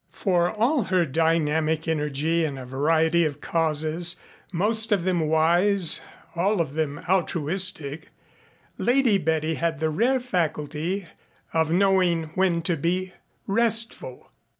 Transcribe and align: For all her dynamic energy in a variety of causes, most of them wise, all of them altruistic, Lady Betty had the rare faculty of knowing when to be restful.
For 0.13 0.49
all 0.49 0.85
her 0.85 1.05
dynamic 1.05 1.87
energy 1.87 2.43
in 2.43 2.57
a 2.57 2.65
variety 2.65 3.23
of 3.23 3.39
causes, 3.39 4.15
most 4.51 4.91
of 4.91 5.03
them 5.03 5.19
wise, 5.27 6.01
all 6.35 6.59
of 6.59 6.73
them 6.73 7.01
altruistic, 7.07 8.09
Lady 8.79 9.19
Betty 9.19 9.53
had 9.53 9.79
the 9.79 9.91
rare 9.91 10.19
faculty 10.19 11.05
of 11.53 11.71
knowing 11.71 12.31
when 12.33 12.63
to 12.63 12.75
be 12.77 13.13
restful. 13.45 14.31